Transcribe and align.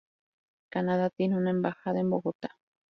Canadá 0.71 1.11
tiene 1.11 1.37
una 1.37 1.51
embajada 1.51 1.99
en 1.99 2.09
Bogotá. 2.09 2.57